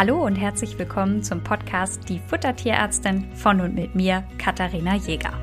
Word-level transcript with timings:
Hallo 0.00 0.24
und 0.24 0.36
herzlich 0.36 0.78
willkommen 0.78 1.22
zum 1.22 1.44
Podcast 1.44 2.08
Die 2.08 2.22
Futtertierärztin 2.26 3.30
von 3.34 3.60
und 3.60 3.74
mit 3.74 3.94
mir, 3.94 4.24
Katharina 4.38 4.96
Jäger. 4.96 5.34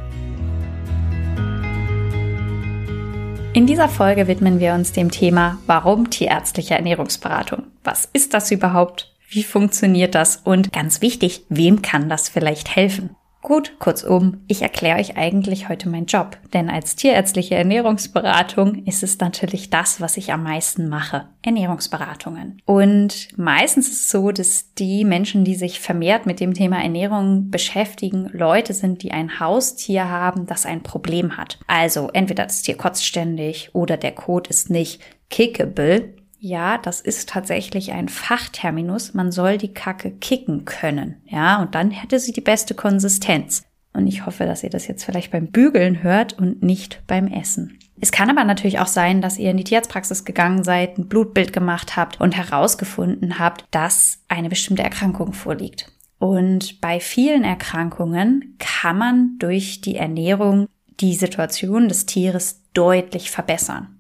In 3.54 3.67
dieser 3.67 3.88
Folge 3.88 4.28
widmen 4.28 4.60
wir 4.60 4.74
uns 4.74 4.94
dem 4.94 5.12
Thema 5.12 5.60
Warum 5.67 6.10
tierärztliche 6.10 6.74
Ernährungsberatung? 6.74 7.67
Was 7.83 8.10
ist 8.13 8.33
das 8.33 8.49
überhaupt? 8.49 9.13
Wie 9.29 9.44
funktioniert 9.44 10.15
das? 10.15 10.38
Und 10.38 10.74
ganz 10.74 11.03
wichtig, 11.03 11.44
wem 11.49 11.83
kann 11.83 12.10
das 12.10 12.28
vielleicht 12.28 12.76
helfen? 12.76 13.12
Gut, 13.48 13.79
kurzum, 13.79 14.42
ich 14.48 14.62
erkläre 14.62 15.00
euch 15.00 15.16
eigentlich 15.16 15.70
heute 15.70 15.88
meinen 15.88 16.05
Job, 16.05 16.36
denn 16.54 16.70
als 16.70 16.98
tierärztliche 16.98 17.55
Ernährungsberatung 17.55 18.84
ist 18.84 19.04
es 19.04 19.20
natürlich 19.20 19.70
das, 19.70 20.02
was 20.02 20.18
ich 20.18 20.34
am 20.34 20.44
meisten 20.44 20.90
mache, 20.90 21.30
Ernährungsberatungen. 21.44 22.62
Und 22.66 23.30
meistens 23.38 23.88
ist 23.88 24.02
es 24.02 24.10
so, 24.10 24.34
dass 24.34 24.74
die 24.74 25.05
Menschen, 25.05 25.46
die 25.46 25.55
sich 25.55 25.80
vermehrt 25.80 26.26
mit 26.26 26.41
dem 26.41 26.54
Thema 26.54 26.84
Ernährung 26.84 27.50
beschäftigen, 27.50 28.30
Leute 28.34 28.74
sind, 28.74 29.02
die 29.02 29.14
ein 29.14 29.40
Haustier 29.40 30.10
haben, 30.10 30.46
das 30.46 30.66
ein 30.66 30.84
Problem 30.84 31.38
hat. 31.38 31.58
Also 31.68 32.10
entweder 32.12 32.44
das 32.44 32.64
Tier 32.64 32.76
kotzt 32.76 33.05
ständig 33.05 33.70
oder 33.72 33.96
der 33.96 34.12
Kot 34.12 34.50
ist 34.50 34.70
nicht 34.70 35.00
kickable, 35.30 36.16
ja, 36.40 36.77
das 36.77 37.02
ist 37.02 37.30
tatsächlich 37.30 37.94
ein 37.94 38.09
Fachterminus. 38.09 39.14
Man 39.14 39.32
soll 39.32 39.58
die 39.58 39.73
Kacke 39.73 40.12
kicken 40.12 40.66
können. 40.66 41.22
Ja, 41.26 41.62
und 41.62 41.76
dann 41.76 41.91
hätte 41.91 42.20
sie 42.20 42.32
die 42.32 42.41
beste 42.41 42.76
Konsistenz. 42.76 43.63
Und 43.94 44.08
ich 44.08 44.26
hoffe, 44.26 44.46
dass 44.46 44.63
ihr 44.63 44.70
das 44.70 44.88
jetzt 44.88 45.04
vielleicht 45.04 45.32
beim 45.32 45.48
Bügeln 45.48 46.04
hört 46.04 46.34
und 46.34 46.62
nicht 46.62 47.02
beim 47.08 47.27
Essen. 47.27 47.80
Es 48.00 48.12
kann 48.12 48.30
aber 48.30 48.44
natürlich 48.44 48.80
auch 48.80 48.88
sein, 48.88 49.22
dass 49.22 49.40
ihr 49.40 49.50
in 49.50 49.58
die 49.58 49.63
Tierarztpraxis 49.63 50.23
gegangen 50.23 50.63
seid, 50.63 50.98
ein 50.98 51.08
Blutbild 51.08 51.52
gemacht 51.52 51.96
habt 51.96 52.21
und 52.21 52.38
herausgefunden 52.38 53.40
habt, 53.40 53.65
dass 53.71 54.20
eine 54.27 54.49
bestimmte 54.49 54.84
Erkrankung 54.84 55.34
vorliegt. 55.34 55.91
Und 56.20 56.80
bei 56.80 56.99
vielen 56.99 57.43
Erkrankungen 57.43 58.55
kann 58.60 58.98
man 58.98 59.40
durch 59.40 59.82
die 59.82 59.96
Ernährung 59.96 60.68
die 60.99 61.15
Situation 61.15 61.88
des 61.88 62.05
Tieres 62.05 62.62
deutlich 62.74 63.32
verbessern. 63.32 63.99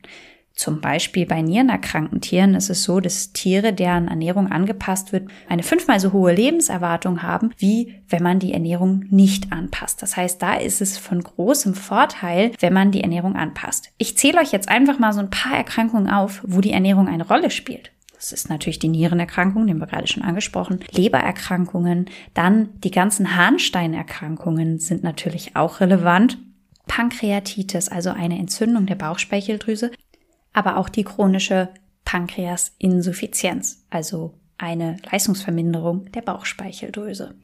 Zum 0.57 0.81
Beispiel 0.81 1.27
bei 1.27 1.43
nierenerkrankten 1.43 2.19
Tieren 2.19 2.55
ist 2.55 2.71
es 2.71 2.81
so, 2.81 2.99
dass 2.99 3.31
Tiere, 3.31 3.73
deren 3.73 4.07
Ernährung 4.07 4.51
angepasst 4.51 5.13
wird, 5.13 5.29
eine 5.47 5.61
fünfmal 5.61 5.99
so 5.99 6.13
hohe 6.13 6.33
Lebenserwartung 6.33 7.21
haben, 7.21 7.51
wie 7.57 8.01
wenn 8.09 8.23
man 8.23 8.39
die 8.39 8.53
Ernährung 8.53 9.05
nicht 9.11 9.53
anpasst. 9.53 10.01
Das 10.01 10.17
heißt, 10.17 10.41
da 10.41 10.55
ist 10.55 10.81
es 10.81 10.97
von 10.97 11.21
großem 11.21 11.75
Vorteil, 11.75 12.53
wenn 12.59 12.73
man 12.73 12.89
die 12.89 13.03
Ernährung 13.03 13.35
anpasst. 13.35 13.91
Ich 13.99 14.17
zähle 14.17 14.39
euch 14.39 14.51
jetzt 14.51 14.67
einfach 14.67 14.97
mal 14.97 15.13
so 15.13 15.19
ein 15.19 15.29
paar 15.29 15.55
Erkrankungen 15.55 16.09
auf, 16.09 16.41
wo 16.43 16.59
die 16.59 16.73
Ernährung 16.73 17.07
eine 17.07 17.27
Rolle 17.27 17.51
spielt. 17.51 17.91
Das 18.15 18.31
ist 18.31 18.49
natürlich 18.49 18.79
die 18.79 18.89
Nierenerkrankung, 18.89 19.67
den 19.67 19.77
wir 19.77 19.85
gerade 19.85 20.07
schon 20.07 20.23
angesprochen, 20.23 20.79
Lebererkrankungen, 20.89 22.09
dann 22.33 22.69
die 22.79 22.89
ganzen 22.89 23.35
Harnsteinerkrankungen 23.35 24.79
sind 24.79 25.03
natürlich 25.03 25.55
auch 25.55 25.81
relevant. 25.81 26.39
Pankreatitis, 26.87 27.89
also 27.89 28.09
eine 28.09 28.39
Entzündung 28.39 28.85
der 28.85 28.95
Bauchspeicheldrüse, 28.95 29.91
aber 30.57 30.77
auch 30.77 30.89
die 30.89 31.03
chronische 31.03 31.69
Pankreasinsuffizienz, 32.03 33.85
also 33.91 34.33
eine 34.57 34.97
Leistungsverminderung 35.11 36.11
der 36.13 36.21
Bauchspeicheldrüse. 36.21 37.35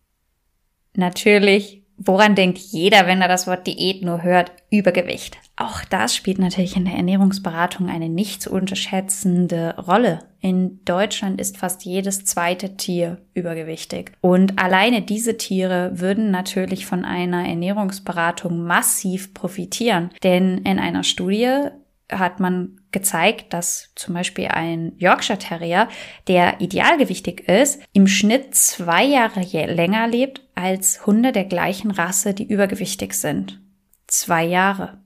Natürlich, 0.95 1.83
woran 1.97 2.33
denkt 2.33 2.57
jeder, 2.57 3.05
wenn 3.05 3.21
er 3.21 3.27
das 3.27 3.45
Wort 3.45 3.67
Diät 3.67 4.01
nur 4.01 4.23
hört? 4.23 4.51
Übergewicht. 4.71 5.37
Auch 5.55 5.85
das 5.85 6.15
spielt 6.15 6.39
natürlich 6.39 6.75
in 6.75 6.85
der 6.85 6.95
Ernährungsberatung 6.95 7.87
eine 7.87 8.09
nicht 8.09 8.41
zu 8.41 8.51
unterschätzende 8.51 9.75
Rolle. 9.77 10.17
In 10.39 10.83
Deutschland 10.83 11.39
ist 11.39 11.57
fast 11.57 11.85
jedes 11.85 12.25
zweite 12.25 12.77
Tier 12.77 13.19
übergewichtig. 13.35 14.13
Und 14.21 14.57
alleine 14.57 15.03
diese 15.03 15.37
Tiere 15.37 15.99
würden 15.99 16.31
natürlich 16.31 16.87
von 16.87 17.05
einer 17.05 17.47
Ernährungsberatung 17.47 18.63
massiv 18.63 19.35
profitieren. 19.35 20.09
Denn 20.23 20.57
in 20.59 20.79
einer 20.79 21.03
Studie 21.03 21.67
hat 22.11 22.39
man 22.39 22.79
gezeigt, 22.93 23.51
dass 23.53 23.91
zum 23.95 24.13
Beispiel 24.13 24.47
ein 24.47 24.93
Yorkshire 24.97 25.37
Terrier, 25.37 25.89
der 26.27 26.61
idealgewichtig 26.61 27.49
ist, 27.49 27.81
im 27.91 28.07
Schnitt 28.07 28.55
zwei 28.55 29.03
Jahre 29.03 29.41
länger 29.41 30.07
lebt 30.07 30.41
als 30.55 31.05
Hunde 31.05 31.31
der 31.31 31.45
gleichen 31.45 31.91
Rasse, 31.91 32.33
die 32.33 32.47
übergewichtig 32.47 33.13
sind. 33.13 33.59
Zwei 34.07 34.45
Jahre. 34.45 34.99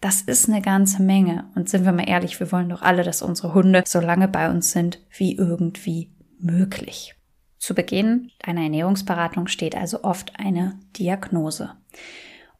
Das 0.00 0.20
ist 0.20 0.48
eine 0.48 0.60
ganze 0.60 1.02
Menge. 1.02 1.50
Und 1.54 1.68
sind 1.68 1.84
wir 1.84 1.92
mal 1.92 2.08
ehrlich, 2.08 2.40
wir 2.40 2.50
wollen 2.52 2.68
doch 2.68 2.82
alle, 2.82 3.04
dass 3.04 3.22
unsere 3.22 3.54
Hunde 3.54 3.84
so 3.86 4.00
lange 4.00 4.28
bei 4.28 4.50
uns 4.50 4.72
sind 4.72 5.00
wie 5.16 5.36
irgendwie 5.36 6.12
möglich. 6.38 7.14
Zu 7.58 7.74
Beginn 7.74 8.30
einer 8.42 8.62
Ernährungsberatung 8.62 9.46
steht 9.46 9.74
also 9.74 10.04
oft 10.04 10.38
eine 10.38 10.78
Diagnose. 10.98 11.74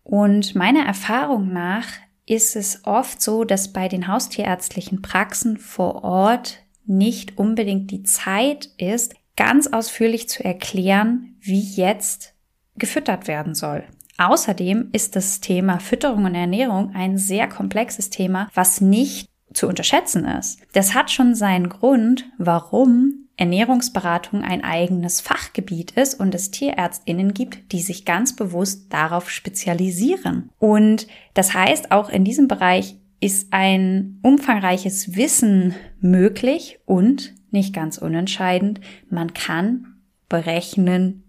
Und 0.03 0.55
meiner 0.55 0.87
Erfahrung 0.87 1.53
nach 1.53 1.87
ist 2.27 2.57
es 2.57 2.81
oft 2.85 3.21
so, 3.21 3.45
dass 3.45 3.73
bei 3.73 3.89
den 3.89 4.09
haustierärztlichen 4.09 5.03
Praxen 5.03 5.59
vor 5.59 6.05
Ort 6.05 6.61
nicht 6.87 7.39
unbedingt 7.39 7.91
die 7.91 8.03
Zeit 8.03 8.71
ist, 8.79 9.15
ganz 9.37 9.67
ausführlich 9.67 10.29
zu 10.29 10.45
erklären, 10.45 11.37
wie 11.41 11.61
jetzt 11.61 12.35
gefüttert 12.77 13.29
werden 13.29 13.55
soll. 13.55 13.85
Außerdem 14.17 14.91
ist 14.93 15.17
das 15.17 15.41
Thema 15.41 15.81
Fütterung 15.81 16.25
und 16.25 16.35
Ernährung 16.35 16.93
ein 16.95 17.19
sehr 17.19 17.49
komplexes 17.49 18.11
Thema, 18.11 18.49
was 18.55 18.81
nicht 18.81 19.29
zu 19.53 19.67
unterschätzen 19.67 20.25
ist. 20.25 20.61
Das 20.73 20.95
hat 20.95 21.11
schon 21.11 21.35
seinen 21.35 21.69
Grund, 21.69 22.27
warum 22.39 23.24
Ernährungsberatung 23.37 24.43
ein 24.43 24.63
eigenes 24.63 25.21
Fachgebiet 25.21 25.93
ist 25.93 26.19
und 26.21 26.35
es 26.35 26.51
Tierärztinnen 26.51 27.35
gibt, 27.35 27.73
die 27.73 27.81
sich 27.81 28.05
ganz 28.05 28.37
bewusst 28.37 28.93
darauf 28.93 29.31
spezialisieren. 29.31 30.51
Und 30.59 31.07
das 31.35 31.55
heißt, 31.55 31.91
auch 31.91 32.11
in 32.11 32.25
diesem 32.25 32.47
Bereich 32.47 32.97
ist 33.21 33.53
ein 33.53 34.19
umfangreiches 34.23 35.17
Wissen 35.17 35.75
möglich 36.01 36.79
und 36.85 37.35
nicht 37.51 37.73
ganz 37.73 37.99
unentscheidend, 37.99 38.81
man 39.09 39.33
kann 39.33 39.97
berechnen, 40.29 41.24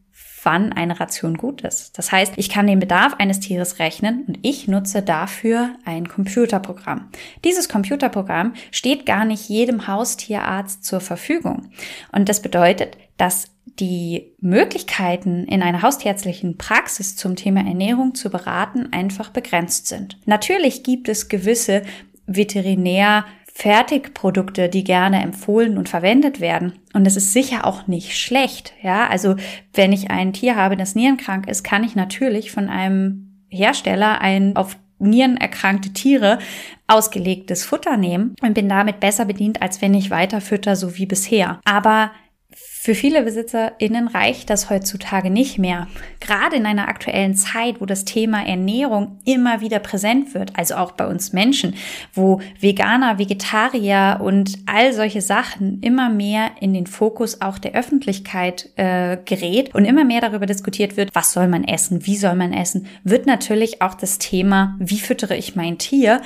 wann 0.45 0.71
eine 0.71 0.99
Ration 0.99 1.37
gut 1.37 1.61
ist. 1.61 1.97
Das 1.97 2.11
heißt, 2.11 2.33
ich 2.37 2.49
kann 2.49 2.67
den 2.67 2.79
Bedarf 2.79 3.15
eines 3.17 3.39
Tieres 3.39 3.79
rechnen 3.79 4.25
und 4.27 4.39
ich 4.41 4.67
nutze 4.67 5.01
dafür 5.01 5.75
ein 5.85 6.07
Computerprogramm. 6.07 7.09
Dieses 7.43 7.67
Computerprogramm 7.67 8.53
steht 8.71 9.05
gar 9.05 9.25
nicht 9.25 9.49
jedem 9.49 9.87
Haustierarzt 9.87 10.85
zur 10.85 11.01
Verfügung. 11.01 11.69
Und 12.11 12.29
das 12.29 12.41
bedeutet, 12.41 12.97
dass 13.17 13.47
die 13.79 14.31
Möglichkeiten 14.39 15.45
in 15.45 15.61
einer 15.61 15.81
haustierärztlichen 15.81 16.57
Praxis 16.57 17.15
zum 17.15 17.35
Thema 17.35 17.65
Ernährung 17.65 18.15
zu 18.15 18.29
beraten 18.29 18.93
einfach 18.93 19.29
begrenzt 19.29 19.87
sind. 19.87 20.17
Natürlich 20.25 20.83
gibt 20.83 21.09
es 21.09 21.27
gewisse 21.27 21.81
Veterinär 22.25 23.25
Fertigprodukte, 23.57 24.67
die 24.67 24.83
gerne 24.83 25.23
empfohlen 25.23 25.77
und 25.77 25.87
verwendet 25.87 26.41
werden. 26.41 26.73
Und 26.93 27.07
es 27.07 27.15
ist 27.15 27.31
sicher 27.31 27.65
auch 27.65 27.87
nicht 27.87 28.17
schlecht. 28.17 28.73
Ja, 28.81 29.07
also 29.07 29.37
wenn 29.73 29.93
ich 29.93 30.11
ein 30.11 30.33
Tier 30.33 30.57
habe, 30.57 30.75
das 30.75 30.93
nierenkrank 30.93 31.47
ist, 31.47 31.63
kann 31.63 31.85
ich 31.85 31.95
natürlich 31.95 32.51
von 32.51 32.69
einem 32.69 33.45
Hersteller 33.47 34.19
ein 34.19 34.57
auf 34.57 34.77
Nieren 34.99 35.37
erkrankte 35.37 35.93
Tiere 35.93 36.39
ausgelegtes 36.87 37.63
Futter 37.63 37.95
nehmen 37.95 38.35
und 38.41 38.53
bin 38.55 38.67
damit 38.67 38.99
besser 38.99 39.23
bedient, 39.23 39.61
als 39.61 39.81
wenn 39.81 39.93
ich 39.93 40.11
weiter 40.11 40.41
fütter, 40.41 40.75
so 40.75 40.97
wie 40.97 41.05
bisher. 41.05 41.59
Aber 41.63 42.11
für 42.57 42.95
viele 42.95 43.23
BesitzerInnen 43.23 44.07
reicht 44.07 44.49
das 44.49 44.69
heutzutage 44.69 45.29
nicht 45.29 45.57
mehr. 45.57 45.87
Gerade 46.19 46.55
in 46.55 46.65
einer 46.65 46.87
aktuellen 46.87 47.35
Zeit, 47.35 47.81
wo 47.81 47.85
das 47.85 48.05
Thema 48.05 48.45
Ernährung 48.45 49.19
immer 49.25 49.59
wieder 49.59 49.79
präsent 49.79 50.33
wird, 50.33 50.57
also 50.57 50.75
auch 50.75 50.93
bei 50.93 51.05
uns 51.05 51.33
Menschen, 51.33 51.75
wo 52.13 52.41
Veganer, 52.59 53.17
Vegetarier 53.17 54.19
und 54.21 54.59
all 54.67 54.93
solche 54.93 55.21
Sachen 55.21 55.81
immer 55.81 56.09
mehr 56.09 56.51
in 56.61 56.73
den 56.73 56.87
Fokus 56.87 57.41
auch 57.41 57.57
der 57.57 57.73
Öffentlichkeit 57.73 58.69
äh, 58.77 59.17
gerät 59.25 59.75
und 59.75 59.83
immer 59.83 60.05
mehr 60.05 60.21
darüber 60.21 60.45
diskutiert 60.45 60.95
wird, 60.95 61.13
was 61.13 61.33
soll 61.33 61.47
man 61.47 61.65
essen, 61.65 62.05
wie 62.05 62.15
soll 62.15 62.35
man 62.35 62.53
essen, 62.53 62.87
wird 63.03 63.25
natürlich 63.25 63.81
auch 63.81 63.95
das 63.95 64.17
Thema, 64.17 64.77
wie 64.79 64.99
füttere 64.99 65.35
ich 65.35 65.55
mein 65.55 65.77
Tier, 65.77 66.21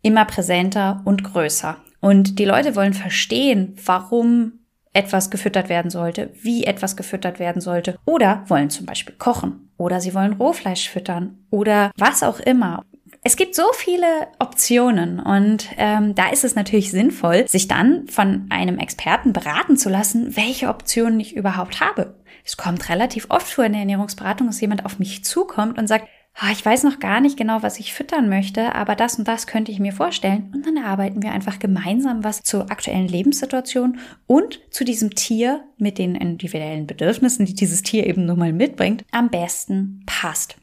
immer 0.00 0.24
präsenter 0.24 1.02
und 1.04 1.24
größer. 1.24 1.76
Und 2.00 2.38
die 2.38 2.44
Leute 2.44 2.76
wollen 2.76 2.94
verstehen, 2.94 3.76
warum 3.84 4.63
etwas 4.94 5.30
gefüttert 5.30 5.68
werden 5.68 5.90
sollte, 5.90 6.30
wie 6.40 6.64
etwas 6.64 6.96
gefüttert 6.96 7.38
werden 7.38 7.60
sollte 7.60 7.98
oder 8.06 8.44
wollen 8.48 8.70
zum 8.70 8.86
Beispiel 8.86 9.14
kochen 9.16 9.68
oder 9.76 10.00
sie 10.00 10.14
wollen 10.14 10.32
Rohfleisch 10.34 10.88
füttern 10.88 11.38
oder 11.50 11.90
was 11.98 12.22
auch 12.22 12.40
immer. 12.40 12.82
Es 13.22 13.36
gibt 13.36 13.54
so 13.54 13.64
viele 13.74 14.06
Optionen 14.38 15.18
und 15.18 15.68
ähm, 15.78 16.14
da 16.14 16.28
ist 16.28 16.44
es 16.44 16.54
natürlich 16.54 16.90
sinnvoll, 16.90 17.48
sich 17.48 17.68
dann 17.68 18.06
von 18.06 18.46
einem 18.50 18.78
Experten 18.78 19.32
beraten 19.32 19.76
zu 19.76 19.88
lassen, 19.88 20.36
welche 20.36 20.68
Optionen 20.68 21.18
ich 21.20 21.34
überhaupt 21.34 21.80
habe. 21.80 22.14
Es 22.44 22.56
kommt 22.56 22.88
relativ 22.90 23.26
oft 23.30 23.46
vor 23.46 23.64
in 23.64 23.72
der 23.72 23.80
Ernährungsberatung, 23.80 24.46
dass 24.46 24.60
jemand 24.60 24.84
auf 24.84 24.98
mich 24.98 25.24
zukommt 25.24 25.78
und 25.78 25.86
sagt, 25.86 26.06
ich 26.52 26.64
weiß 26.64 26.82
noch 26.82 26.98
gar 26.98 27.20
nicht 27.20 27.36
genau, 27.36 27.62
was 27.62 27.78
ich 27.78 27.94
füttern 27.94 28.28
möchte, 28.28 28.74
aber 28.74 28.96
das 28.96 29.18
und 29.18 29.28
das 29.28 29.46
könnte 29.46 29.70
ich 29.70 29.78
mir 29.78 29.92
vorstellen. 29.92 30.50
Und 30.52 30.66
dann 30.66 30.76
erarbeiten 30.76 31.22
wir 31.22 31.32
einfach 31.32 31.58
gemeinsam 31.58 32.24
was 32.24 32.42
zur 32.42 32.70
aktuellen 32.70 33.08
Lebenssituation 33.08 33.98
und 34.26 34.60
zu 34.70 34.84
diesem 34.84 35.14
Tier 35.14 35.64
mit 35.78 35.98
den 35.98 36.16
individuellen 36.16 36.86
Bedürfnissen, 36.86 37.46
die 37.46 37.54
dieses 37.54 37.82
Tier 37.82 38.06
eben 38.06 38.26
nun 38.26 38.38
mal 38.38 38.52
mitbringt, 38.52 39.04
am 39.12 39.30
besten 39.30 40.02
passt. 40.06 40.56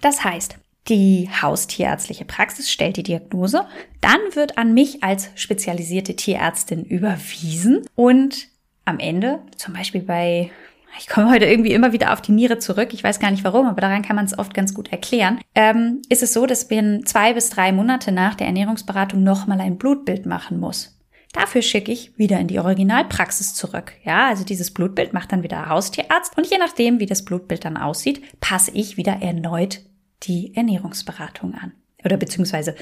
Das 0.00 0.22
heißt, 0.22 0.58
die 0.88 1.28
haustierärztliche 1.42 2.24
Praxis 2.24 2.70
stellt 2.70 2.96
die 2.96 3.02
Diagnose, 3.02 3.66
dann 4.00 4.20
wird 4.34 4.58
an 4.58 4.74
mich 4.74 5.02
als 5.02 5.30
spezialisierte 5.34 6.14
Tierärztin 6.14 6.84
überwiesen 6.84 7.82
und 7.94 8.48
am 8.84 9.00
Ende, 9.00 9.40
zum 9.56 9.74
Beispiel 9.74 10.02
bei 10.02 10.50
ich 10.98 11.06
komme 11.06 11.30
heute 11.30 11.46
irgendwie 11.46 11.72
immer 11.72 11.92
wieder 11.92 12.12
auf 12.12 12.20
die 12.20 12.32
Niere 12.32 12.58
zurück. 12.58 12.92
Ich 12.92 13.04
weiß 13.04 13.20
gar 13.20 13.30
nicht 13.30 13.44
warum, 13.44 13.66
aber 13.66 13.80
daran 13.80 14.02
kann 14.02 14.16
man 14.16 14.24
es 14.24 14.38
oft 14.38 14.54
ganz 14.54 14.74
gut 14.74 14.92
erklären. 14.92 15.40
Ähm, 15.54 16.02
ist 16.08 16.22
es 16.22 16.32
so, 16.32 16.46
dass 16.46 16.70
man 16.70 17.04
zwei 17.04 17.34
bis 17.34 17.50
drei 17.50 17.72
Monate 17.72 18.12
nach 18.12 18.34
der 18.34 18.46
Ernährungsberatung 18.46 19.22
nochmal 19.22 19.60
ein 19.60 19.78
Blutbild 19.78 20.26
machen 20.26 20.58
muss. 20.58 20.96
Dafür 21.32 21.60
schicke 21.60 21.92
ich 21.92 22.16
wieder 22.18 22.40
in 22.40 22.48
die 22.48 22.58
Originalpraxis 22.58 23.54
zurück. 23.54 23.92
Ja, 24.04 24.28
also 24.28 24.44
dieses 24.44 24.72
Blutbild 24.72 25.12
macht 25.12 25.32
dann 25.32 25.42
wieder 25.42 25.68
Haustierarzt 25.68 26.36
und 26.38 26.46
je 26.46 26.56
nachdem, 26.58 26.98
wie 26.98 27.06
das 27.06 27.24
Blutbild 27.24 27.64
dann 27.64 27.76
aussieht, 27.76 28.22
passe 28.40 28.70
ich 28.72 28.96
wieder 28.96 29.20
erneut 29.20 29.80
die 30.22 30.54
Ernährungsberatung 30.54 31.54
an. 31.54 31.72
Oder 32.04 32.16
beziehungsweise, 32.16 32.74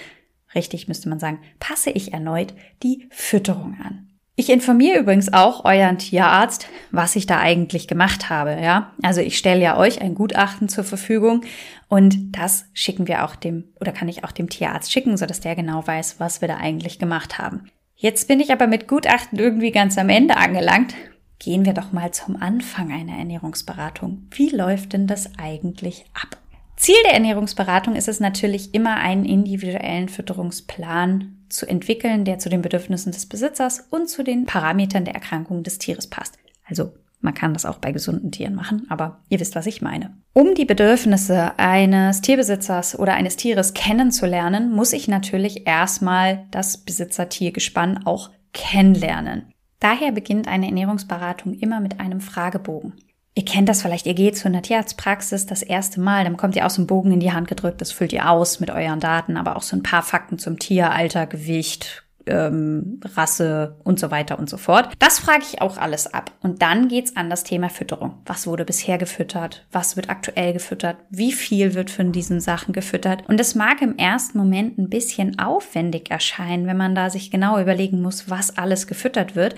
richtig 0.55 0.87
müsste 0.87 1.08
man 1.08 1.19
sagen, 1.19 1.40
passe 1.58 1.90
ich 1.90 2.12
erneut 2.12 2.55
die 2.82 3.08
Fütterung 3.10 3.76
an. 3.82 4.13
Ich 4.36 4.50
informiere 4.50 4.98
übrigens 4.98 5.32
auch 5.32 5.64
euren 5.64 5.98
Tierarzt, 5.98 6.66
was 6.90 7.14
ich 7.14 7.26
da 7.26 7.38
eigentlich 7.38 7.86
gemacht 7.86 8.31
habe, 8.31 8.58
ja. 8.60 8.92
Also 9.00 9.20
ich 9.20 9.38
stelle 9.38 9.62
ja 9.62 9.76
euch 9.76 10.00
ein 10.00 10.16
Gutachten 10.16 10.69
zur 10.69 10.82
Verfügung 10.82 11.42
und 11.86 12.36
das 12.36 12.64
schicken 12.72 13.06
wir 13.06 13.25
auch 13.25 13.36
dem, 13.36 13.72
oder 13.81 13.92
kann 13.92 14.08
ich 14.08 14.25
auch 14.25 14.32
dem 14.32 14.48
Tierarzt 14.48 14.90
schicken, 14.90 15.16
sodass 15.16 15.38
der 15.38 15.54
genau 15.54 15.86
weiß, 15.86 16.19
was 16.19 16.40
wir 16.40 16.48
da 16.48 16.56
eigentlich 16.56 16.98
gemacht 16.98 17.38
haben. 17.38 17.70
Jetzt 17.94 18.26
bin 18.26 18.40
ich 18.40 18.50
aber 18.50 18.66
mit 18.66 18.88
Gutachten 18.88 19.38
irgendwie 19.38 19.70
ganz 19.70 19.96
am 19.98 20.08
Ende 20.08 20.36
angelangt. 20.36 20.94
Gehen 21.38 21.64
wir 21.64 21.72
doch 21.72 21.92
mal 21.92 22.10
zum 22.10 22.34
Anfang 22.34 22.90
einer 22.90 23.16
Ernährungsberatung. 23.16 24.26
Wie 24.32 24.50
läuft 24.50 24.94
denn 24.94 25.06
das 25.06 25.31
eigentlich 25.38 26.06
ab? 26.12 26.38
Ziel 26.76 26.96
der 27.04 27.14
Ernährungsberatung 27.14 27.96
ist 27.96 28.08
es 28.08 28.20
natürlich 28.20 28.74
immer, 28.74 28.96
einen 28.96 29.24
individuellen 29.24 30.08
Fütterungsplan 30.08 31.44
zu 31.48 31.66
entwickeln, 31.66 32.24
der 32.24 32.38
zu 32.38 32.48
den 32.48 32.62
Bedürfnissen 32.62 33.12
des 33.12 33.26
Besitzers 33.26 33.86
und 33.90 34.08
zu 34.08 34.24
den 34.24 34.44
Parametern 34.44 35.04
der 35.04 35.14
Erkrankung 35.14 35.62
des 35.62 35.78
Tieres 35.78 36.08
passt. 36.08 36.36
Also 36.66 36.92
man 37.20 37.32
kann 37.32 37.54
das 37.54 37.64
auch 37.64 37.78
bei 37.78 37.90
gesunden 37.90 38.32
Tieren 38.32 38.54
machen, 38.54 38.86
aber 38.90 39.22
ihr 39.30 39.40
wisst, 39.40 39.54
was 39.54 39.66
ich 39.66 39.80
meine. 39.80 40.14
Um 40.34 40.54
die 40.54 40.66
Bedürfnisse 40.66 41.58
eines 41.58 42.20
Tierbesitzers 42.20 42.98
oder 42.98 43.14
eines 43.14 43.36
Tieres 43.36 43.72
kennenzulernen, 43.72 44.70
muss 44.70 44.92
ich 44.92 45.08
natürlich 45.08 45.66
erstmal 45.66 46.44
das 46.50 46.78
Besitzer-Tier-Gespann 46.78 48.04
auch 48.04 48.30
kennenlernen. 48.52 49.54
Daher 49.80 50.12
beginnt 50.12 50.48
eine 50.48 50.66
Ernährungsberatung 50.66 51.54
immer 51.54 51.80
mit 51.80 51.98
einem 51.98 52.20
Fragebogen. 52.20 52.92
Ihr 53.36 53.44
kennt 53.44 53.69
das 53.69 53.82
vielleicht, 53.82 54.06
ihr 54.06 54.14
geht 54.14 54.36
zu 54.36 54.46
einer 54.46 54.62
Tierarztpraxis 54.62 55.46
das 55.46 55.62
erste 55.62 56.00
Mal, 56.00 56.22
dann 56.22 56.34
bekommt 56.34 56.54
ihr 56.54 56.69
so 56.70 56.81
einen 56.81 56.86
Bogen 56.86 57.10
in 57.10 57.19
die 57.19 57.32
Hand 57.32 57.48
gedrückt, 57.48 57.81
das 57.81 57.90
füllt 57.90 58.12
ihr 58.12 58.31
aus 58.31 58.60
mit 58.60 58.70
euren 58.70 59.00
Daten, 59.00 59.36
aber 59.36 59.56
auch 59.56 59.62
so 59.62 59.75
ein 59.75 59.82
paar 59.82 60.02
Fakten 60.02 60.38
zum 60.38 60.60
Tier, 60.60 60.92
Alter, 60.92 61.26
Gewicht, 61.26 62.04
ähm, 62.26 63.00
Rasse 63.16 63.76
und 63.84 63.98
so 63.98 64.10
weiter 64.10 64.38
und 64.38 64.48
so 64.48 64.56
fort. 64.56 64.88
Das 64.98 65.19
frage 65.19 65.42
ich 65.42 65.60
auch 65.60 65.76
alles 65.78 66.12
ab. 66.12 66.31
Und 66.42 66.62
dann 66.62 66.88
geht's 66.88 67.16
an 67.16 67.31
das 67.31 67.44
Thema 67.44 67.69
Fütterung. 67.69 68.14
Was 68.26 68.46
wurde 68.46 68.64
bisher 68.64 68.98
gefüttert? 68.98 69.66
Was 69.72 69.96
wird 69.96 70.10
aktuell 70.10 70.52
gefüttert? 70.52 70.96
Wie 71.10 71.32
viel 71.32 71.75
wird 71.75 71.90
von 71.90 72.12
diesen 72.12 72.40
Sachen 72.40 72.72
gefüttert? 72.72 73.28
Und 73.28 73.40
es 73.40 73.54
mag 73.54 73.82
im 73.82 73.96
ersten 73.96 74.38
Moment 74.38 74.78
ein 74.78 74.88
bisschen 74.88 75.38
aufwendig 75.38 76.10
erscheinen, 76.10 76.66
wenn 76.66 76.76
man 76.76 76.94
da 76.94 77.10
sich 77.10 77.31
genau 77.31 77.60
überlegen 77.60 78.00
muss, 78.00 78.31
was 78.31 78.56
alles 78.56 78.86
gefüttert 78.86 79.36
wird. 79.36 79.54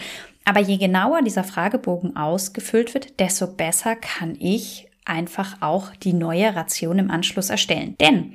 Aber 0.46 0.60
je 0.60 0.76
genauer 0.76 1.22
dieser 1.22 1.42
Fragebogen 1.42 2.16
ausgefüllt 2.16 2.94
wird, 2.94 3.18
desto 3.18 3.48
besser 3.48 3.96
kann 3.96 4.36
ich 4.38 4.88
einfach 5.04 5.60
auch 5.60 5.90
die 5.96 6.12
neue 6.12 6.54
Ration 6.54 7.00
im 7.00 7.10
Anschluss 7.10 7.50
erstellen. 7.50 7.96
Denn 7.98 8.34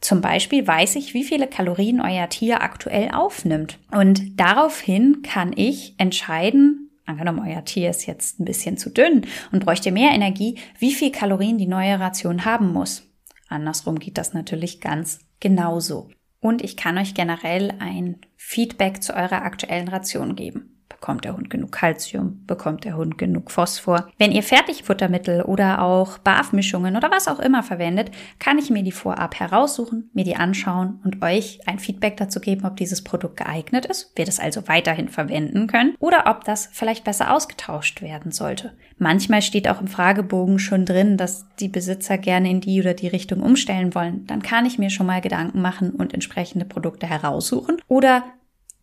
zum 0.00 0.20
Beispiel 0.20 0.66
weiß 0.66 0.96
ich, 0.96 1.14
wie 1.14 1.24
viele 1.24 1.46
Kalorien 1.46 2.02
euer 2.02 2.28
Tier 2.28 2.62
aktuell 2.62 3.10
aufnimmt. 3.12 3.78
Und 3.90 4.38
daraufhin 4.38 5.22
kann 5.22 5.54
ich 5.56 5.94
entscheiden, 5.96 6.90
angenommen, 7.06 7.42
euer 7.48 7.64
Tier 7.64 7.88
ist 7.88 8.06
jetzt 8.06 8.38
ein 8.38 8.44
bisschen 8.44 8.76
zu 8.76 8.90
dünn 8.90 9.26
und 9.50 9.64
bräuchte 9.64 9.90
mehr 9.90 10.12
Energie, 10.12 10.56
wie 10.78 10.92
viel 10.92 11.10
Kalorien 11.10 11.56
die 11.56 11.66
neue 11.66 11.98
Ration 11.98 12.44
haben 12.44 12.74
muss. 12.74 13.04
Andersrum 13.48 13.98
geht 13.98 14.18
das 14.18 14.34
natürlich 14.34 14.82
ganz 14.82 15.20
genauso. 15.40 16.10
Und 16.40 16.62
ich 16.62 16.76
kann 16.76 16.98
euch 16.98 17.14
generell 17.14 17.72
ein 17.78 18.18
Feedback 18.36 19.02
zu 19.02 19.14
eurer 19.14 19.42
aktuellen 19.42 19.88
Ration 19.88 20.36
geben. 20.36 20.77
Bekommt 21.00 21.24
der 21.24 21.36
Hund 21.36 21.48
genug 21.48 21.70
Kalzium? 21.70 22.44
Bekommt 22.46 22.84
der 22.84 22.96
Hund 22.96 23.18
genug 23.18 23.52
Phosphor? 23.52 24.08
Wenn 24.18 24.32
ihr 24.32 24.42
Fertigfuttermittel 24.42 25.42
oder 25.42 25.80
auch 25.80 26.18
Barfmischungen 26.18 26.96
oder 26.96 27.10
was 27.12 27.28
auch 27.28 27.38
immer 27.38 27.62
verwendet, 27.62 28.10
kann 28.40 28.58
ich 28.58 28.68
mir 28.68 28.82
die 28.82 28.90
vorab 28.90 29.36
heraussuchen, 29.38 30.10
mir 30.12 30.24
die 30.24 30.34
anschauen 30.34 31.00
und 31.04 31.22
euch 31.22 31.60
ein 31.66 31.78
Feedback 31.78 32.16
dazu 32.16 32.40
geben, 32.40 32.64
ob 32.64 32.76
dieses 32.76 33.04
Produkt 33.04 33.36
geeignet 33.36 33.86
ist, 33.86 34.12
wir 34.16 34.24
das 34.24 34.40
also 34.40 34.66
weiterhin 34.66 35.08
verwenden 35.08 35.68
können 35.68 35.94
oder 36.00 36.24
ob 36.26 36.42
das 36.42 36.68
vielleicht 36.72 37.04
besser 37.04 37.32
ausgetauscht 37.32 38.02
werden 38.02 38.32
sollte. 38.32 38.72
Manchmal 38.98 39.42
steht 39.42 39.68
auch 39.68 39.80
im 39.80 39.86
Fragebogen 39.86 40.58
schon 40.58 40.84
drin, 40.84 41.16
dass 41.16 41.46
die 41.60 41.68
Besitzer 41.68 42.18
gerne 42.18 42.50
in 42.50 42.60
die 42.60 42.80
oder 42.80 42.94
die 42.94 43.06
Richtung 43.06 43.40
umstellen 43.40 43.94
wollen. 43.94 44.26
Dann 44.26 44.42
kann 44.42 44.66
ich 44.66 44.78
mir 44.78 44.90
schon 44.90 45.06
mal 45.06 45.20
Gedanken 45.20 45.62
machen 45.62 45.90
und 45.90 46.12
entsprechende 46.12 46.64
Produkte 46.64 47.06
heraussuchen 47.06 47.76
oder 47.86 48.24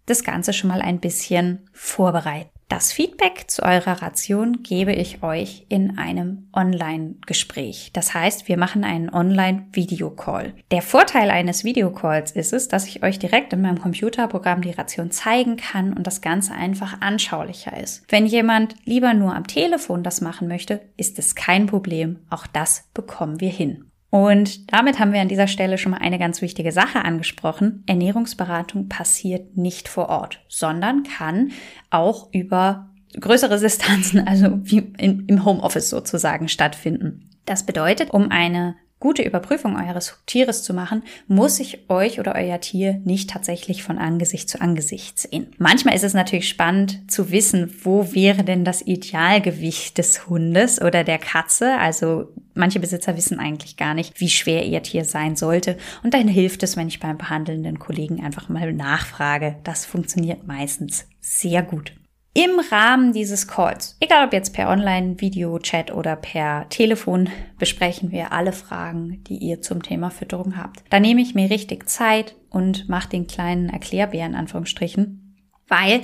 das 0.05 0.23
Ganze 0.23 0.53
schon 0.53 0.69
mal 0.69 0.81
ein 0.81 0.99
bisschen 0.99 1.67
vorbereiten. 1.73 2.49
Das 2.67 2.91
Feedback 2.91 3.45
zu 3.47 3.61
eurer 3.61 4.01
Ration 4.01 4.63
gebe 4.63 4.91
ich 4.91 5.21
euch 5.21 5.67
in 5.69 5.99
einem 5.99 6.47
Online-Gespräch. 6.51 7.91
Das 7.93 8.15
heißt, 8.15 8.47
wir 8.47 8.57
machen 8.57 8.83
einen 8.83 9.13
Online-Video-Call. 9.13 10.55
Der 10.71 10.81
Vorteil 10.81 11.29
eines 11.29 11.63
Videocalls 11.63 12.31
ist 12.31 12.53
es, 12.53 12.67
dass 12.67 12.87
ich 12.87 13.03
euch 13.03 13.19
direkt 13.19 13.53
in 13.53 13.61
meinem 13.61 13.79
Computerprogramm 13.79 14.63
die 14.63 14.71
Ration 14.71 15.11
zeigen 15.11 15.57
kann 15.57 15.93
und 15.93 16.07
das 16.07 16.21
Ganze 16.21 16.53
einfach 16.53 17.01
anschaulicher 17.01 17.77
ist. 17.77 18.03
Wenn 18.09 18.25
jemand 18.25 18.73
lieber 18.83 19.13
nur 19.13 19.35
am 19.35 19.45
Telefon 19.45 20.01
das 20.01 20.21
machen 20.21 20.47
möchte, 20.47 20.81
ist 20.97 21.19
es 21.19 21.35
kein 21.35 21.67
Problem. 21.67 22.17
Auch 22.31 22.47
das 22.47 22.89
bekommen 22.95 23.39
wir 23.39 23.51
hin. 23.51 23.91
Und 24.15 24.71
damit 24.71 24.97
haben 24.97 25.11
wir 25.11 25.19
an 25.19 25.27
dieser 25.27 25.47
Stelle 25.49 25.77
schon 25.77 25.91
mal 25.91 25.97
eine 25.97 26.17
ganz 26.17 26.41
wichtige 26.41 26.71
Sache 26.71 27.03
angesprochen. 27.03 27.83
Ernährungsberatung 27.85 28.87
passiert 28.87 29.57
nicht 29.57 29.89
vor 29.89 30.07
Ort, 30.07 30.39
sondern 30.47 31.03
kann 31.03 31.51
auch 31.89 32.29
über 32.31 32.87
größere 33.19 33.59
Distanzen, 33.59 34.25
also 34.25 34.57
wie 34.63 34.93
im 34.97 35.43
Homeoffice 35.43 35.89
sozusagen 35.89 36.47
stattfinden. 36.47 37.29
Das 37.43 37.65
bedeutet, 37.65 38.11
um 38.11 38.31
eine 38.31 38.77
gute 38.99 39.21
Überprüfung 39.21 39.75
eures 39.75 40.17
Tieres 40.25 40.63
zu 40.63 40.73
machen, 40.73 41.03
muss 41.27 41.59
ich 41.59 41.89
euch 41.89 42.19
oder 42.19 42.35
euer 42.35 42.59
Tier 42.59 43.01
nicht 43.03 43.29
tatsächlich 43.29 43.83
von 43.83 43.97
Angesicht 43.97 44.49
zu 44.49 44.61
Angesicht 44.61 45.19
sehen. 45.19 45.47
Manchmal 45.57 45.95
ist 45.95 46.03
es 46.03 46.13
natürlich 46.13 46.47
spannend 46.47 47.11
zu 47.11 47.29
wissen, 47.31 47.73
wo 47.83 48.13
wäre 48.13 48.43
denn 48.43 48.65
das 48.65 48.81
Idealgewicht 48.81 49.97
des 49.97 50.27
Hundes 50.27 50.81
oder 50.81 51.03
der 51.03 51.19
Katze. 51.19 51.77
Also 51.77 52.29
manche 52.53 52.79
Besitzer 52.79 53.17
wissen 53.17 53.39
eigentlich 53.39 53.77
gar 53.77 53.93
nicht, 53.93 54.19
wie 54.19 54.29
schwer 54.29 54.65
ihr 54.65 54.81
Tier 54.81 55.05
sein 55.05 55.35
sollte. 55.35 55.77
Und 56.03 56.13
dann 56.13 56.27
hilft 56.27 56.63
es, 56.63 56.77
wenn 56.77 56.87
ich 56.87 56.99
beim 56.99 57.17
behandelnden 57.17 57.79
Kollegen 57.79 58.23
einfach 58.23 58.49
mal 58.49 58.73
nachfrage. 58.73 59.57
Das 59.63 59.85
funktioniert 59.85 60.47
meistens 60.47 61.05
sehr 61.19 61.61
gut 61.61 61.93
im 62.35 62.59
Rahmen 62.69 63.13
dieses 63.13 63.47
Calls, 63.47 63.95
egal 64.01 64.27
ob 64.27 64.33
jetzt 64.33 64.53
per 64.53 64.69
Online-Video-Chat 64.69 65.91
oder 65.93 66.17
per 66.17 66.67
Telefon, 66.67 67.29
besprechen 67.57 68.11
wir 68.11 68.33
alle 68.33 68.51
Fragen, 68.51 69.23
die 69.23 69.37
ihr 69.37 69.61
zum 69.61 69.81
Thema 69.81 70.09
Fütterung 70.09 70.57
habt. 70.57 70.83
Da 70.89 70.99
nehme 70.99 71.21
ich 71.21 71.33
mir 71.33 71.49
richtig 71.49 71.87
Zeit 71.87 72.35
und 72.49 72.89
mache 72.89 73.07
den 73.07 73.25
kleinen 73.25 73.69
Erklärbär 73.69 74.25
in 74.25 74.35
Anführungsstrichen, 74.35 75.47
weil 75.69 76.01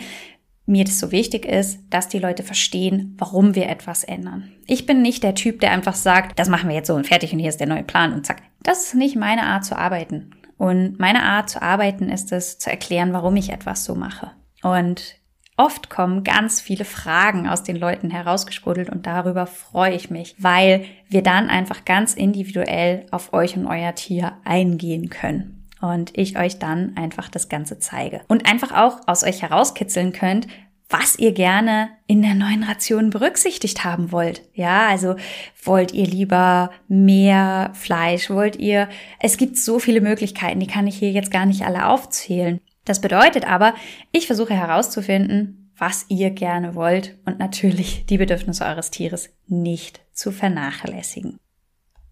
mir 0.65 0.85
das 0.85 0.99
so 0.99 1.11
wichtig 1.11 1.45
ist, 1.45 1.81
dass 1.89 2.07
die 2.07 2.19
Leute 2.19 2.43
verstehen, 2.43 3.13
warum 3.17 3.53
wir 3.53 3.67
etwas 3.67 4.05
ändern. 4.05 4.53
Ich 4.67 4.85
bin 4.85 5.01
nicht 5.01 5.23
der 5.23 5.35
Typ, 5.35 5.59
der 5.59 5.71
einfach 5.71 5.95
sagt, 5.95 6.39
das 6.39 6.47
machen 6.47 6.69
wir 6.69 6.77
jetzt 6.77 6.87
so 6.87 6.95
und 6.95 7.07
fertig 7.07 7.33
und 7.33 7.39
hier 7.39 7.49
ist 7.49 7.59
der 7.59 7.67
neue 7.67 7.83
Plan 7.83 8.13
und 8.13 8.25
zack. 8.25 8.41
Das 8.63 8.85
ist 8.85 8.95
nicht 8.95 9.17
meine 9.17 9.43
Art 9.43 9.65
zu 9.65 9.77
arbeiten. 9.77 10.31
Und 10.57 10.97
meine 10.97 11.23
Art 11.23 11.49
zu 11.49 11.61
arbeiten 11.61 12.09
ist 12.09 12.31
es, 12.31 12.57
zu 12.57 12.69
erklären, 12.69 13.11
warum 13.11 13.35
ich 13.35 13.49
etwas 13.49 13.83
so 13.83 13.95
mache. 13.95 14.31
Und 14.63 15.20
Oft 15.61 15.91
kommen 15.91 16.23
ganz 16.23 16.59
viele 16.59 16.85
Fragen 16.85 17.47
aus 17.47 17.61
den 17.61 17.75
Leuten 17.75 18.09
herausgesprudelt 18.09 18.89
und 18.89 19.05
darüber 19.05 19.45
freue 19.45 19.93
ich 19.93 20.09
mich, 20.09 20.33
weil 20.39 20.85
wir 21.07 21.21
dann 21.21 21.51
einfach 21.51 21.85
ganz 21.85 22.15
individuell 22.15 23.05
auf 23.11 23.31
euch 23.31 23.55
und 23.55 23.67
euer 23.67 23.93
Tier 23.93 24.33
eingehen 24.43 25.11
können 25.11 25.69
und 25.79 26.17
ich 26.17 26.35
euch 26.35 26.57
dann 26.57 26.97
einfach 26.97 27.29
das 27.29 27.47
Ganze 27.47 27.77
zeige 27.77 28.21
und 28.27 28.49
einfach 28.49 28.71
auch 28.71 29.01
aus 29.05 29.23
euch 29.23 29.43
herauskitzeln 29.43 30.13
könnt, 30.13 30.47
was 30.89 31.19
ihr 31.19 31.31
gerne 31.31 31.89
in 32.07 32.23
der 32.23 32.33
neuen 32.33 32.63
Ration 32.63 33.11
berücksichtigt 33.11 33.83
haben 33.83 34.11
wollt. 34.11 34.41
Ja, 34.55 34.87
also 34.87 35.15
wollt 35.63 35.93
ihr 35.93 36.07
lieber 36.07 36.71
mehr 36.87 37.69
Fleisch? 37.75 38.31
Wollt 38.31 38.55
ihr, 38.55 38.89
es 39.19 39.37
gibt 39.37 39.57
so 39.57 39.77
viele 39.77 40.01
Möglichkeiten, 40.01 40.59
die 40.59 40.65
kann 40.65 40.87
ich 40.87 40.97
hier 40.97 41.11
jetzt 41.11 41.29
gar 41.29 41.45
nicht 41.45 41.61
alle 41.67 41.85
aufzählen. 41.85 42.59
Das 42.91 42.99
bedeutet 42.99 43.47
aber, 43.47 43.73
ich 44.11 44.27
versuche 44.27 44.53
herauszufinden, 44.53 45.71
was 45.77 46.07
ihr 46.09 46.29
gerne 46.29 46.75
wollt 46.75 47.17
und 47.23 47.39
natürlich 47.39 48.05
die 48.05 48.17
Bedürfnisse 48.17 48.65
eures 48.65 48.91
Tieres 48.91 49.29
nicht 49.47 50.01
zu 50.11 50.33
vernachlässigen. 50.33 51.39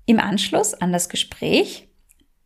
Im 0.06 0.22
Anschluss 0.22 0.74
an 0.74 0.94
das 0.94 1.10
Gespräch 1.10 1.90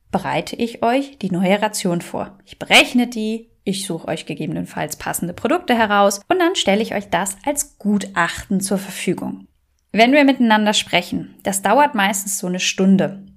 bereite 0.10 0.56
ich 0.56 0.82
euch 0.82 1.20
die 1.20 1.30
neue 1.30 1.62
Ration 1.62 2.02
vor. 2.02 2.40
Ich 2.44 2.58
berechne 2.58 3.06
die, 3.06 3.52
ich 3.66 3.86
suche 3.86 4.08
euch 4.08 4.25
gegebenenfalls 4.25 4.96
passende 4.96 5.36
Produkte 5.36 5.78
heraus 5.78 6.20
und 6.28 6.40
dann 6.40 6.56
stelle 6.56 6.82
ich 6.82 6.96
euch 6.96 7.12
das 7.12 7.38
als 7.46 7.78
Gutachten 7.78 8.62
zur 8.62 8.80
Verfügung. 8.80 9.48
Wenn 9.92 10.12
wir 10.12 10.24
miteinander 10.24 10.74
sprechen, 10.74 11.36
das 11.44 11.62
dauert 11.62 11.94
meistens 11.94 12.40
so 12.40 12.48
eine 12.48 12.60
Stunde, 12.60 13.28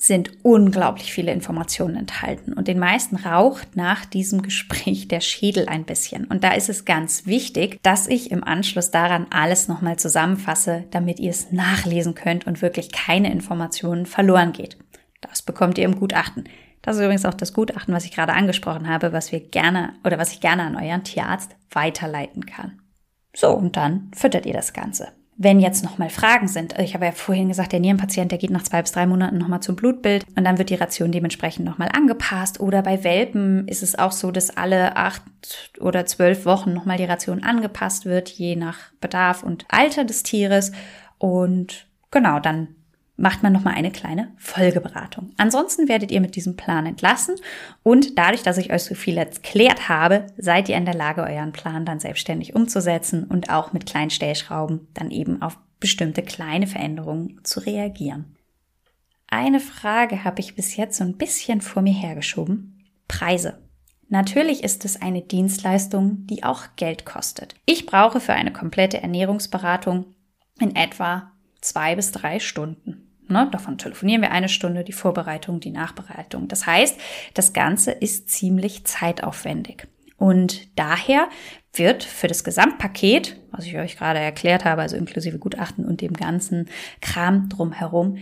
sind 0.00 0.32
unglaublich 0.42 1.12
viele 1.12 1.30
Informationen 1.30 1.94
enthalten 1.94 2.54
und 2.54 2.68
den 2.68 2.78
meisten 2.78 3.16
raucht 3.16 3.76
nach 3.76 4.06
diesem 4.06 4.40
Gespräch 4.40 5.08
der 5.08 5.20
Schädel 5.20 5.68
ein 5.68 5.84
bisschen. 5.84 6.24
Und 6.24 6.42
da 6.42 6.52
ist 6.52 6.70
es 6.70 6.86
ganz 6.86 7.26
wichtig, 7.26 7.78
dass 7.82 8.06
ich 8.06 8.30
im 8.30 8.42
Anschluss 8.42 8.90
daran 8.90 9.26
alles 9.28 9.68
nochmal 9.68 9.98
zusammenfasse, 9.98 10.84
damit 10.90 11.20
ihr 11.20 11.30
es 11.30 11.52
nachlesen 11.52 12.14
könnt 12.14 12.46
und 12.46 12.62
wirklich 12.62 12.92
keine 12.92 13.30
Informationen 13.30 14.06
verloren 14.06 14.52
geht. 14.52 14.78
Das 15.20 15.42
bekommt 15.42 15.76
ihr 15.76 15.84
im 15.84 15.98
Gutachten. 15.98 16.44
Das 16.80 16.96
ist 16.96 17.02
übrigens 17.02 17.26
auch 17.26 17.34
das 17.34 17.52
Gutachten, 17.52 17.92
was 17.92 18.06
ich 18.06 18.12
gerade 18.12 18.32
angesprochen 18.32 18.88
habe, 18.88 19.12
was 19.12 19.32
wir 19.32 19.40
gerne 19.40 19.92
oder 20.02 20.16
was 20.16 20.32
ich 20.32 20.40
gerne 20.40 20.62
an 20.62 20.76
euren 20.76 21.04
Tierarzt 21.04 21.54
weiterleiten 21.70 22.46
kann. 22.46 22.80
So, 23.36 23.50
und 23.50 23.76
dann 23.76 24.10
füttert 24.14 24.46
ihr 24.46 24.54
das 24.54 24.72
Ganze. 24.72 25.08
Wenn 25.42 25.58
jetzt 25.58 25.82
nochmal 25.82 26.10
Fragen 26.10 26.48
sind, 26.48 26.78
ich 26.78 26.92
habe 26.92 27.06
ja 27.06 27.12
vorhin 27.12 27.48
gesagt, 27.48 27.72
der 27.72 27.80
Nierenpatient, 27.80 28.30
der 28.30 28.36
geht 28.36 28.50
nach 28.50 28.62
zwei 28.62 28.82
bis 28.82 28.92
drei 28.92 29.06
Monaten 29.06 29.38
nochmal 29.38 29.62
zum 29.62 29.74
Blutbild 29.74 30.26
und 30.36 30.44
dann 30.44 30.58
wird 30.58 30.68
die 30.68 30.74
Ration 30.74 31.12
dementsprechend 31.12 31.64
nochmal 31.64 31.88
angepasst. 31.94 32.60
Oder 32.60 32.82
bei 32.82 33.04
Welpen 33.04 33.66
ist 33.66 33.82
es 33.82 33.98
auch 33.98 34.12
so, 34.12 34.32
dass 34.32 34.54
alle 34.54 34.96
acht 34.96 35.22
oder 35.80 36.04
zwölf 36.04 36.44
Wochen 36.44 36.74
nochmal 36.74 36.98
die 36.98 37.06
Ration 37.06 37.42
angepasst 37.42 38.04
wird, 38.04 38.28
je 38.28 38.54
nach 38.54 38.92
Bedarf 39.00 39.42
und 39.42 39.64
Alter 39.70 40.04
des 40.04 40.24
Tieres. 40.24 40.72
Und 41.16 41.86
genau, 42.10 42.38
dann 42.38 42.76
macht 43.20 43.42
man 43.42 43.52
nochmal 43.52 43.74
eine 43.74 43.90
kleine 43.90 44.32
Folgeberatung. 44.38 45.30
Ansonsten 45.36 45.88
werdet 45.88 46.10
ihr 46.10 46.20
mit 46.20 46.36
diesem 46.36 46.56
Plan 46.56 46.86
entlassen 46.86 47.36
und 47.82 48.18
dadurch, 48.18 48.42
dass 48.42 48.58
ich 48.58 48.72
euch 48.72 48.82
so 48.82 48.94
viel 48.94 49.18
erklärt 49.18 49.88
habe, 49.88 50.26
seid 50.38 50.68
ihr 50.68 50.76
in 50.76 50.86
der 50.86 50.94
Lage, 50.94 51.22
euren 51.22 51.52
Plan 51.52 51.84
dann 51.84 52.00
selbstständig 52.00 52.56
umzusetzen 52.56 53.24
und 53.24 53.50
auch 53.50 53.72
mit 53.72 53.86
kleinen 53.86 54.10
Stellschrauben 54.10 54.88
dann 54.94 55.10
eben 55.10 55.42
auf 55.42 55.58
bestimmte 55.78 56.22
kleine 56.22 56.66
Veränderungen 56.66 57.40
zu 57.44 57.60
reagieren. 57.60 58.36
Eine 59.28 59.60
Frage 59.60 60.24
habe 60.24 60.40
ich 60.40 60.56
bis 60.56 60.76
jetzt 60.76 60.96
so 60.96 61.04
ein 61.04 61.16
bisschen 61.16 61.60
vor 61.60 61.82
mir 61.82 61.94
hergeschoben. 61.94 62.84
Preise. 63.06 63.58
Natürlich 64.08 64.64
ist 64.64 64.84
es 64.84 65.00
eine 65.00 65.22
Dienstleistung, 65.22 66.26
die 66.26 66.42
auch 66.42 66.64
Geld 66.76 67.04
kostet. 67.04 67.54
Ich 67.64 67.86
brauche 67.86 68.18
für 68.18 68.32
eine 68.32 68.52
komplette 68.52 69.00
Ernährungsberatung 69.02 70.06
in 70.58 70.74
etwa 70.74 71.30
zwei 71.60 71.94
bis 71.94 72.10
drei 72.10 72.40
Stunden. 72.40 73.09
Ne, 73.30 73.48
davon 73.52 73.78
telefonieren 73.78 74.22
wir 74.22 74.32
eine 74.32 74.48
Stunde, 74.48 74.82
die 74.82 74.92
Vorbereitung, 74.92 75.60
die 75.60 75.70
Nachbereitung. 75.70 76.48
Das 76.48 76.66
heißt, 76.66 76.98
das 77.34 77.52
Ganze 77.52 77.92
ist 77.92 78.28
ziemlich 78.28 78.84
zeitaufwendig. 78.84 79.86
Und 80.16 80.76
daher 80.76 81.28
wird 81.72 82.02
für 82.02 82.26
das 82.26 82.42
Gesamtpaket, 82.42 83.40
was 83.52 83.66
ich 83.66 83.78
euch 83.78 83.96
gerade 83.96 84.18
erklärt 84.18 84.64
habe, 84.64 84.82
also 84.82 84.96
inklusive 84.96 85.38
Gutachten 85.38 85.84
und 85.84 86.00
dem 86.00 86.12
ganzen 86.12 86.68
Kram 87.00 87.48
drumherum, 87.48 88.18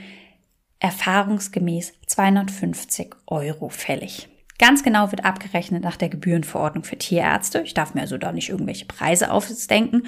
erfahrungsgemäß 0.78 1.94
250 2.06 3.14
Euro 3.26 3.70
fällig. 3.70 4.28
Ganz 4.58 4.82
genau 4.82 5.10
wird 5.10 5.24
abgerechnet 5.24 5.82
nach 5.82 5.96
der 5.96 6.10
Gebührenverordnung 6.10 6.84
für 6.84 6.98
Tierärzte. 6.98 7.62
Ich 7.62 7.74
darf 7.74 7.94
mir 7.94 8.02
also 8.02 8.18
da 8.18 8.30
nicht 8.32 8.50
irgendwelche 8.50 8.84
Preise 8.84 9.32
ausdenken, 9.32 10.02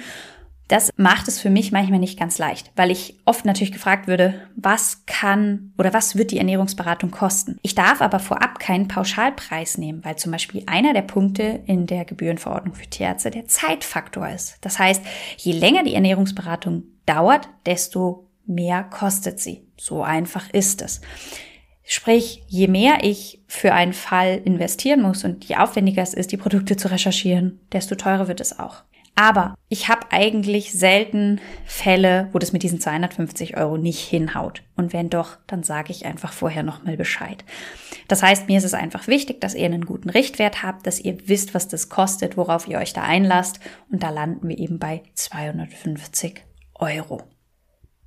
das 0.71 0.89
macht 0.95 1.27
es 1.27 1.41
für 1.41 1.49
mich 1.49 1.73
manchmal 1.73 1.99
nicht 1.99 2.17
ganz 2.17 2.37
leicht, 2.37 2.71
weil 2.77 2.91
ich 2.91 3.19
oft 3.25 3.43
natürlich 3.43 3.73
gefragt 3.73 4.07
würde, 4.07 4.47
was 4.55 5.05
kann 5.05 5.73
oder 5.77 5.93
was 5.93 6.15
wird 6.15 6.31
die 6.31 6.37
Ernährungsberatung 6.37 7.11
kosten? 7.11 7.57
Ich 7.61 7.75
darf 7.75 8.01
aber 8.01 8.19
vorab 8.19 8.57
keinen 8.59 8.87
Pauschalpreis 8.87 9.77
nehmen, 9.77 10.05
weil 10.05 10.15
zum 10.15 10.31
Beispiel 10.31 10.63
einer 10.67 10.93
der 10.93 11.01
Punkte 11.01 11.61
in 11.65 11.87
der 11.87 12.05
Gebührenverordnung 12.05 12.73
für 12.73 12.87
Tierärzte 12.87 13.31
der 13.31 13.47
Zeitfaktor 13.47 14.29
ist. 14.29 14.59
Das 14.61 14.79
heißt, 14.79 15.03
je 15.35 15.51
länger 15.51 15.83
die 15.83 15.93
Ernährungsberatung 15.93 16.83
dauert, 17.05 17.49
desto 17.65 18.27
mehr 18.45 18.83
kostet 18.83 19.41
sie. 19.41 19.67
So 19.75 20.03
einfach 20.03 20.49
ist 20.51 20.81
es. 20.81 21.01
Sprich, 21.83 22.43
je 22.47 22.69
mehr 22.69 22.99
ich 23.03 23.41
für 23.47 23.73
einen 23.73 23.91
Fall 23.91 24.41
investieren 24.45 25.01
muss 25.01 25.25
und 25.25 25.43
je 25.43 25.57
aufwendiger 25.57 26.01
es 26.01 26.13
ist, 26.13 26.31
die 26.31 26.37
Produkte 26.37 26.77
zu 26.77 26.89
recherchieren, 26.89 27.59
desto 27.73 27.95
teurer 27.95 28.29
wird 28.29 28.39
es 28.39 28.57
auch. 28.57 28.83
Aber 29.15 29.55
ich 29.67 29.87
habe 29.87 30.07
eigentlich 30.11 30.71
selten 30.71 31.39
Fälle, 31.65 32.29
wo 32.31 32.39
das 32.39 32.53
mit 32.53 32.63
diesen 32.63 32.79
250 32.79 33.57
Euro 33.57 33.77
nicht 33.77 33.99
hinhaut. 33.99 34.63
Und 34.75 34.93
wenn 34.93 35.09
doch, 35.09 35.37
dann 35.47 35.63
sage 35.63 35.91
ich 35.91 36.05
einfach 36.05 36.33
vorher 36.33 36.63
nochmal 36.63 36.97
Bescheid. 36.97 37.43
Das 38.07 38.23
heißt, 38.23 38.47
mir 38.47 38.57
ist 38.57 38.63
es 38.63 38.73
einfach 38.73 39.07
wichtig, 39.07 39.41
dass 39.41 39.53
ihr 39.53 39.65
einen 39.65 39.85
guten 39.85 40.09
Richtwert 40.09 40.63
habt, 40.63 40.87
dass 40.87 40.99
ihr 40.99 41.27
wisst, 41.27 41.53
was 41.53 41.67
das 41.67 41.89
kostet, 41.89 42.37
worauf 42.37 42.67
ihr 42.67 42.79
euch 42.79 42.93
da 42.93 43.03
einlasst. 43.03 43.59
Und 43.91 44.01
da 44.01 44.09
landen 44.09 44.47
wir 44.47 44.57
eben 44.57 44.79
bei 44.79 45.03
250 45.13 46.43
Euro. 46.75 47.21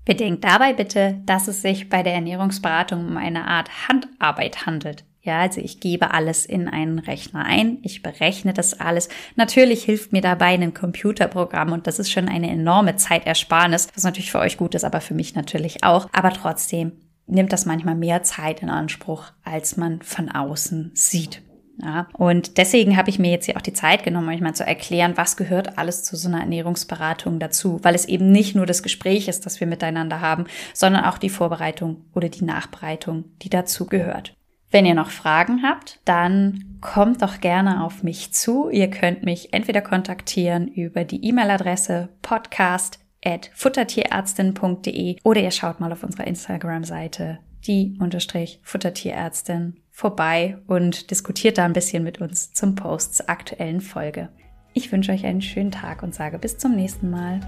Bedenkt 0.05 0.45
dabei 0.45 0.75
bitte, 0.75 1.21
dass 1.25 1.49
es 1.49 1.63
sich 1.63 1.89
bei 1.89 2.03
der 2.03 2.15
Ernährungsberatung 2.15 3.07
um 3.07 3.17
eine 3.17 3.47
Art 3.47 3.89
Handarbeit 3.89 4.67
handelt. 4.67 5.05
Ja, 5.25 5.41
also 5.41 5.63
ich 5.63 5.81
gebe 5.81 6.13
alles 6.13 6.45
in 6.45 6.69
einen 6.69 6.99
Rechner 6.99 7.47
ein, 7.47 7.79
ich 7.81 8.03
berechne 8.03 8.53
das 8.53 8.79
alles. 8.79 9.09
Natürlich 9.37 9.83
hilft 9.83 10.13
mir 10.13 10.21
dabei 10.21 10.53
ein 10.53 10.75
Computerprogramm 10.75 11.73
und 11.73 11.87
das 11.87 11.99
ist 11.99 12.13
schon 12.13 12.29
eine 12.29 12.51
enorme 12.51 12.97
Zeitersparnis, 12.97 13.89
was 13.95 14.05
natürlich 14.05 14.31
für 14.31 14.41
euch 14.41 14.59
gut 14.59 14.75
ist, 14.75 14.85
aber 14.85 15.01
für 15.01 15.15
mich 15.15 15.35
natürlich 15.35 15.83
auch. 15.83 16.11
Aber 16.13 16.31
trotzdem 16.31 16.93
nimmt 17.27 17.55
das 17.55 17.65
manchmal 17.65 17.95
mehr 17.95 18.23
Zeit 18.23 18.61
in 18.61 18.69
Anspruch, 18.69 19.33
als 19.45 19.79
man 19.79 20.03
von 20.03 20.31
außen 20.31 20.91
sieht. 20.93 21.41
Ja, 21.83 22.07
und 22.13 22.59
deswegen 22.59 22.99
habe 22.99 23.09
ich 23.09 23.19
mir 23.19 23.31
jetzt 23.31 23.47
hier 23.47 23.57
auch 23.57 23.63
die 23.63 23.73
Zeit 23.73 24.05
genommen, 24.05 24.29
euch 24.29 24.43
mal 24.43 24.55
zu 24.55 24.65
erklären, 24.65 25.17
was 25.17 25.39
gehört 25.39 25.79
alles 25.79 26.05
zu 26.05 26.17
so 26.17 26.29
einer 26.29 26.41
Ernährungsberatung 26.41 27.41
dazu, 27.41 27.81
weil 27.83 27.95
es 27.95 28.05
eben 28.05 28.31
nicht 28.31 28.55
nur 28.55 28.67
das 28.67 28.83
Gespräch 28.83 29.27
ist, 29.27 29.47
das 29.47 29.59
wir 29.59 29.67
miteinander 29.67 30.21
haben, 30.21 30.45
sondern 30.75 31.05
auch 31.05 31.17
die 31.17 31.31
Vorbereitung 31.31 32.05
oder 32.13 32.29
die 32.29 32.45
Nachbereitung, 32.45 33.25
die 33.43 33.49
dazu 33.49 33.87
gehört. 33.87 34.37
Wenn 34.75 34.87
ihr 34.87 34.95
noch 34.95 35.11
Fragen 35.11 35.63
habt, 35.63 36.01
dann 36.05 36.79
kommt 36.81 37.23
doch 37.23 37.41
gerne 37.41 37.85
auf 37.85 38.03
mich 38.03 38.33
zu. 38.33 38.71
Ihr 38.71 38.91
könnt 38.91 39.23
mich 39.23 39.53
entweder 39.53 39.81
kontaktieren 39.81 40.67
über 40.67 41.05
die 41.05 41.25
E-Mail-Adresse 41.25 42.09
podcast 42.23 42.99
at 43.25 43.53
futtertierärztin.de 43.55 45.19
oder 45.23 45.41
ihr 45.41 45.53
schaut 45.53 45.79
mal 45.79 45.93
auf 45.93 46.03
unserer 46.03 46.27
Instagram-Seite 46.27 47.39
die 47.65 47.97
unterstrich 48.01 48.59
Futtertierärztin 48.65 49.77
vorbei 49.93 50.59
und 50.67 51.13
diskutiert 51.13 51.59
da 51.59 51.67
ein 51.67 51.73
bisschen 51.73 52.03
mit 52.03 52.21
uns 52.21 52.53
zum 52.53 52.75
Post 52.75 53.15
zur 53.15 53.31
aktuellen 53.31 53.81
Folge. 53.81 54.31
Ich 54.73 54.91
wünsche 54.91 55.13
euch 55.13 55.25
einen 55.25 55.41
schönen 55.41 55.71
Tag 55.71 56.03
und 56.03 56.17
sage 56.17 56.41
bis 56.41 56.59
zum 56.59 56.75
nächsten 56.75 57.11
Mal. 57.11 57.39